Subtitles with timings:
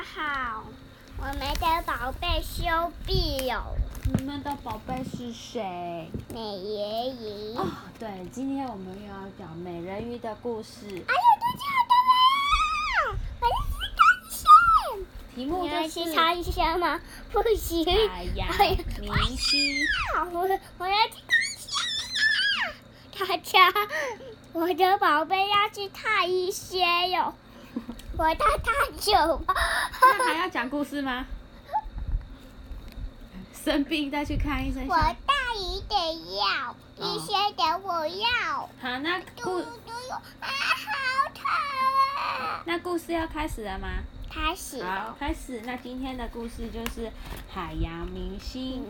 [0.00, 0.64] 家好，
[1.18, 3.76] 我们的宝贝修毕哟，
[4.16, 6.10] 你们的宝贝是谁？
[6.32, 7.54] 美人鱼。
[7.54, 7.66] 哦，
[7.98, 10.86] 对，今天我们又要讲美人鱼的故事。
[10.86, 11.66] 哎呀，大家
[13.04, 14.00] 好，我是康
[14.30, 14.40] 轩。
[15.34, 16.98] 题目你要就是去看一下吗？
[17.30, 17.84] 不行。
[18.08, 18.46] 哎呀
[19.02, 19.86] 明星。
[20.32, 20.48] 我
[20.78, 23.26] 我要去看一下。
[23.26, 23.70] 大家，
[24.54, 27.34] 我的宝贝要去看医生哟。
[28.16, 29.54] 我带他走吧。
[30.00, 31.26] 那还要讲故事吗？
[33.52, 34.86] 生病再去看医生。
[34.88, 38.68] 我大一点药，医生给我药。
[38.80, 41.44] 好，那嘟故嘟哟，啊，好疼
[42.16, 42.62] 啊！
[42.64, 43.88] 那故事要开始了吗？
[44.30, 45.14] 开始好，。
[45.18, 45.60] 开始。
[45.64, 47.12] 那今天的故事就是
[47.52, 48.82] 海洋明星。
[48.82, 48.86] 嗯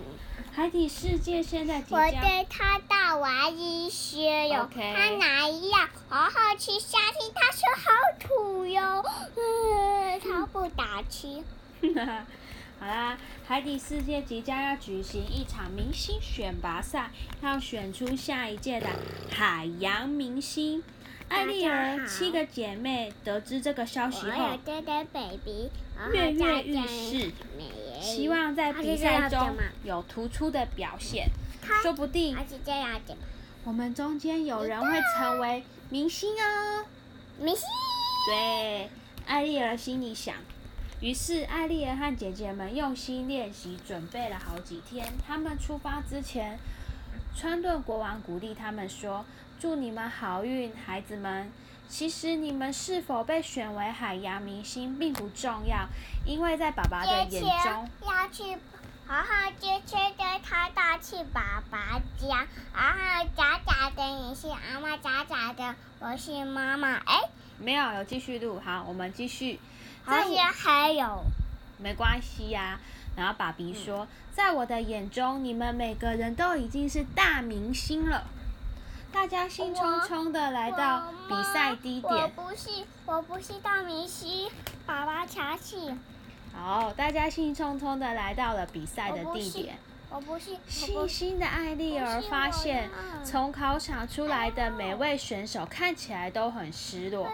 [0.52, 9.04] 海底世界现在即我将对他大玩一些哟，OK 他拿药，好好吃下去，他说好土哟，
[9.36, 11.42] 嗯，他不打气。
[12.80, 17.10] 好啦，海底世界即将要举行一场明星选拔赛，
[17.42, 18.88] 要选出下一届的
[19.30, 20.82] 海洋明星。
[21.28, 24.58] 艾丽儿七个姐妹得知这个消息后
[26.12, 27.30] 跃跃欲试，
[28.00, 31.28] 希望在比赛中有突出的表现。
[31.70, 32.36] 他说不定
[33.64, 36.84] 我们中间有人会成为明星哦。
[37.38, 37.64] 明星。
[38.26, 38.90] 对，
[39.26, 40.34] 艾丽儿心里想。
[41.00, 45.06] 于是，艾丽儿和姐姐们用心练习，准备了好几天。
[45.26, 46.58] 他们出发之前，
[47.34, 49.24] 川顿国王鼓励他们说
[49.58, 51.50] ：“祝你们好运，孩子们。
[51.88, 55.88] 其实你们是否被选为海洋明星并不重要，
[56.24, 58.56] 因为在爸爸的眼中，要去
[59.10, 66.94] 好好接切的他到去爸爸家，然后假假的你是阿妈，假假的我是妈妈。
[66.94, 67.18] 哎，
[67.58, 68.60] 没有有继续录。
[68.64, 69.58] 好，我们继续。
[70.06, 71.24] 这些还有
[71.78, 72.78] 没关系呀、
[73.16, 78.22] 然后爸比说，在我的眼中，你们每个人都已经是大明星了。
[79.10, 82.70] 大家兴冲冲的来到比赛地点我点，不是，
[83.06, 84.48] 我不是大明星，
[84.86, 85.92] 爸爸查起，
[86.54, 89.78] 好，大家兴冲冲的来到了比赛的地点。
[90.12, 90.58] 我不信，
[90.96, 91.20] 我细。
[91.20, 92.90] 心的艾丽儿发现
[93.24, 97.30] 从考场出来的每位选手看起来都很失落。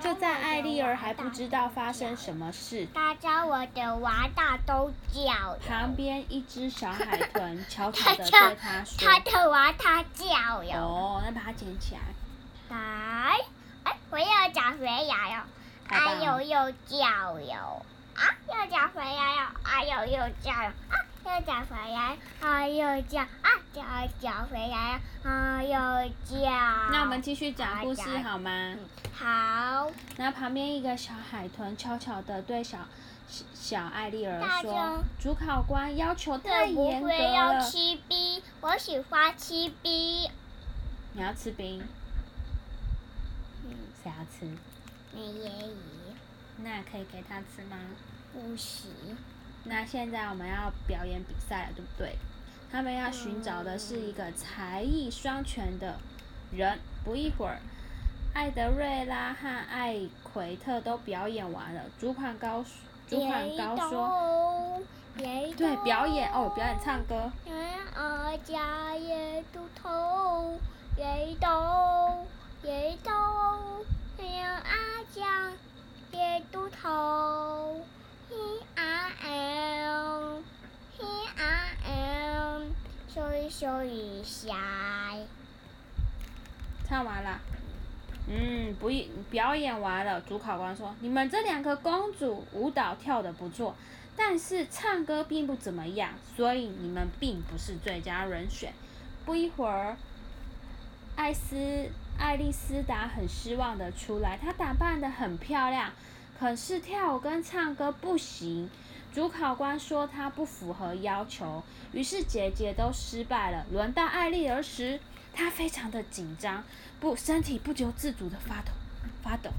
[0.00, 10.80] 就在艾丽儿还不知道发生什么事，大家我的娃大都叫了，旁边一只小海豚悄悄的对他说他的娃他叫：“了。
[10.80, 12.00] 哦，那把它捡起来。
[12.68, 13.36] 来，
[13.82, 15.46] 哎，我要找回来了，
[15.88, 17.82] 太棒哎呦了又叫了，
[18.20, 20.94] 啊，又找回来了，哎呦又叫了，啊，
[21.24, 23.82] 又找回来，啊又叫，啊，叫
[24.20, 26.50] 找回来了，啊又叫。
[26.92, 28.76] 那我们继续讲故事好吗？
[29.14, 32.78] 好，那旁边一个小海豚悄悄地对小
[33.26, 38.42] 小小艾丽儿说：“主考官要求太严格会要了，吃冰？
[38.60, 40.30] 我喜欢吃冰。
[41.12, 41.82] 你要吃冰，
[43.64, 44.46] 嗯，谁要吃？
[45.12, 45.74] 美爷爷
[46.58, 47.76] 那可以给他吃吗？
[48.32, 48.90] 不行。
[49.64, 52.16] 那现在我们要表演比赛了，对不对？
[52.72, 55.98] 他们要寻找的是一个才艺双全的
[56.52, 56.78] 人。
[57.04, 57.60] 不一会儿，
[58.34, 61.82] 艾德瑞拉和艾奎特都表演完了。
[61.98, 62.64] 主管高
[63.08, 64.82] 主管高说。”
[65.16, 67.30] 对，表演哦，表演唱歌。
[68.96, 70.58] 也都头，
[70.96, 71.48] 也都
[72.62, 73.10] 也都，
[74.18, 74.70] 哎呀阿
[75.12, 75.52] 家
[76.12, 77.84] 也都头，
[83.60, 84.56] 所以所以下，
[86.88, 87.38] 唱完了。
[88.26, 93.76] 嗯，不一表演完了，主考官说：“你们这两个公主舞蹈跳得不错，
[94.16, 98.72] 但是唱歌并不怎么样，所以你们并不是最佳人选。”
[99.26, 99.94] 不一会儿，
[101.16, 105.92] 艾斯爱丽丝达很失望的出来，她打扮得很漂亮，
[106.40, 108.70] 可是跳舞跟唱歌不行。
[109.12, 113.66] 主考官说他不符合要求，于是姐姐都失败了。
[113.70, 114.98] 轮到艾丽儿时，
[115.34, 116.64] 她非常的紧张，
[116.98, 118.72] 不，身体不由自主的发抖，
[119.22, 119.50] 发抖。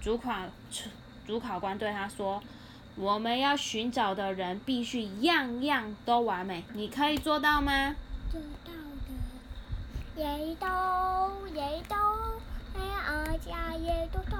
[0.00, 0.32] 主考
[1.26, 2.40] 主考官对她说
[2.94, 7.96] ：“我们要寻找的人必须样样都完美，你可以做到吗
[8.30, 8.72] 做到
[10.14, 10.66] 的，也都
[11.52, 11.96] 也都，
[12.78, 14.36] 哎呀家也都，都，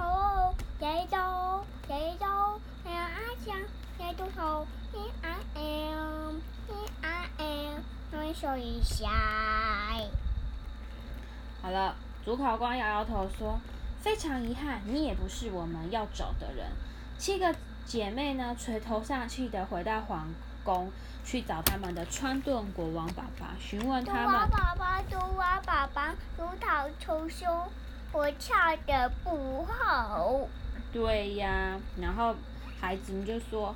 [4.13, 6.35] 家也都头，嘿啊 m，
[6.69, 7.81] 嘿啊 m，
[8.13, 9.09] 用手一下。？”
[11.63, 11.95] 好了，
[12.25, 13.59] 主考官摇摇头说
[14.01, 16.67] ：“非常遗憾，你也不是我们要找的人。
[17.19, 17.55] 七个
[17.87, 20.29] 姐妹呢垂头丧气的回到皇
[20.65, 20.91] 宫，
[21.25, 27.49] 去找他们的川顿国王爸爸，询问他们蛙爸爸，猪蛙爸爸，如草求兄，
[28.13, 28.57] 我跳
[28.87, 30.41] 的不好。
[30.93, 32.35] 对呀，然后
[32.81, 33.75] 孩子们就说：“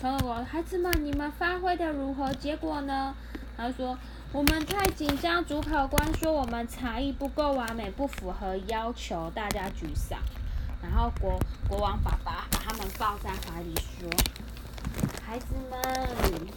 [0.00, 2.32] 川顿国王，孩子们，你们发挥的如何？
[2.34, 3.14] 结果呢？”
[3.56, 3.96] 他说
[4.32, 10.18] ：“我们太紧张，主考官说我们才艺不够完美，不符合要求，大家沮丧。”
[10.82, 11.38] 然后国
[11.68, 14.10] 国王爸爸把他们抱在怀里说
[15.24, 15.80] ：“孩子们，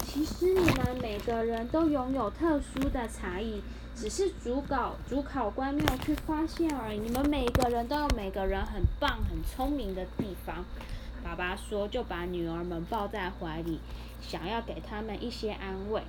[0.05, 3.61] 其实你们每个人都拥有特殊的才艺，
[3.95, 6.99] 只是主考主考官没有去发现而已。
[6.99, 10.65] 你们每个人都有每个人很棒、很聪明的地方。”
[11.23, 13.79] 爸爸说，就把女儿们抱在怀里，
[14.21, 16.01] 想要给他们一些安慰。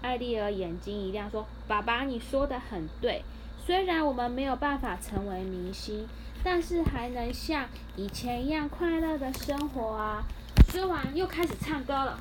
[0.00, 3.24] 艾丽儿眼睛一亮，说：“爸爸，你说的很对。
[3.66, 6.08] 虽然我们没有办法成为明星，
[6.44, 7.66] 但是还能像
[7.96, 10.22] 以前一样快乐的生活啊！”
[10.70, 12.18] 说完，又开始唱歌了。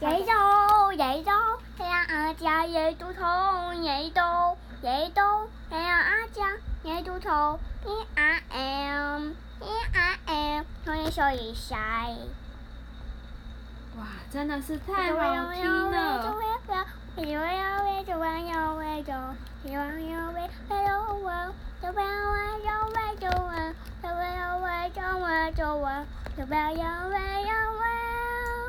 [0.00, 1.32] 野豆，野豆，
[1.76, 5.22] 太阳阿家野猪头，野豆，野豆，
[5.68, 9.32] 太阳阿家野猪头，E I M。
[13.96, 16.22] 哇，真的是太好听了！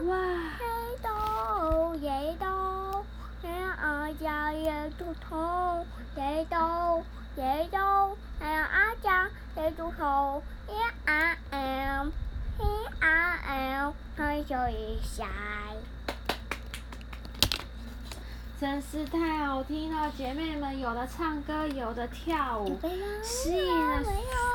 [0.07, 0.15] 哇，
[0.49, 3.05] 野豆，野豆，
[3.41, 7.03] 太阳阿家野猪头，野豆，
[7.35, 10.73] 野豆，太阳阿家野猪头，E
[11.05, 12.63] I M，E
[12.99, 13.37] I
[14.43, 15.25] 同一下。
[18.59, 20.11] 真是太好听了！
[20.17, 22.77] 姐妹们有的唱歌，有的跳舞，
[23.23, 24.03] 吸引了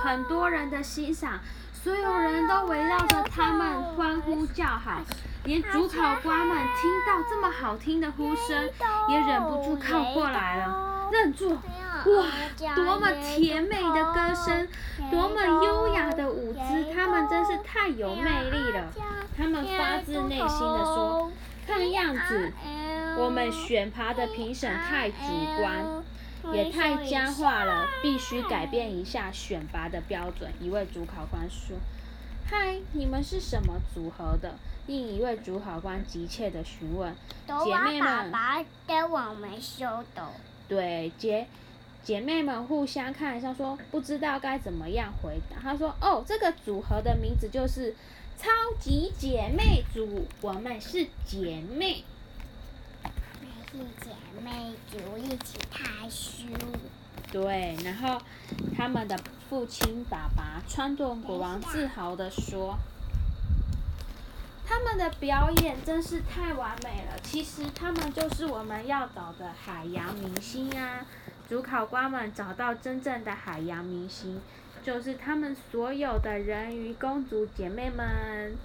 [0.03, 1.41] 很多人的欣赏，
[1.73, 5.01] 所有人都围绕着他们欢呼叫好，
[5.45, 8.71] 连主考官们听到这么好听的呼声，
[9.09, 11.57] 也忍不住靠过来了，愣住。
[12.07, 14.69] 哇，多么甜美的歌声，
[15.11, 18.93] 多么优雅的舞姿，他们真是太有魅力了。
[19.37, 21.33] 他们发自内心的说
[21.67, 22.53] ：“看样子。”
[23.17, 25.17] 我们选拔的评审太主
[25.59, 26.03] 观，
[26.53, 30.53] 也太僵化了，必须改变一下选拔的标准。
[30.61, 31.77] 一位主考官说
[32.51, 37.15] ：“嗨，你们是什么组合的？”另一位主考官急切的询问
[37.65, 40.29] ：“姐妹们，爸爸给我们修的。”
[40.69, 41.47] 对，姐
[42.05, 45.59] 姐妹们互相看一下，说不知道该怎么样回答。
[45.61, 47.97] 她说：“哦，这个组合的名字就是
[48.37, 52.05] 超级姐妹组，我们是姐妹。”
[53.73, 54.11] 是姐
[54.41, 56.45] 妹组一起看书。
[57.33, 58.21] 对，然后
[58.77, 59.19] 他们的
[59.49, 62.79] 父亲爸爸川顿国王自豪的说
[64.65, 67.19] ：“他们的表演真是太完美了。
[67.25, 71.05] 其实他们就是我们要找的海洋明星啊！
[71.49, 74.41] 主考官们找到真正的海洋明星，
[74.83, 78.57] 就是他们所有的人鱼公主姐妹们。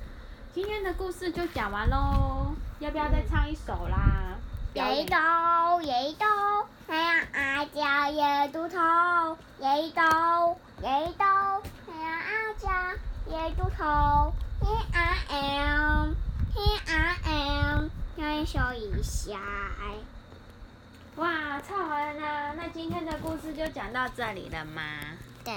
[0.53, 4.37] 今天的故事就讲完喽，要不要再唱一首啦？
[4.73, 6.25] 野豆，野豆，
[6.87, 12.93] 太阳阿家野猪头，野豆，野豆，太阳阿家
[13.27, 14.97] 野猪头，E I
[15.27, 19.37] M，E I M，用手一下。
[21.15, 21.27] 哇，
[21.67, 21.98] 唱完了，
[22.61, 24.81] 那今天的故事就讲到这里了吗？
[25.45, 25.53] 对。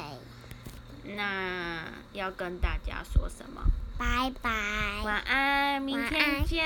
[1.17, 1.83] 那
[2.13, 3.61] 要跟大家说什么？
[3.99, 5.03] 拜拜。
[5.05, 6.65] 晚安，明天见。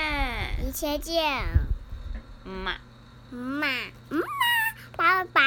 [0.61, 1.43] 明天见。
[2.45, 2.77] 妈，
[3.31, 3.67] 妈，
[4.09, 4.21] 妈，
[4.95, 5.41] 拜拜。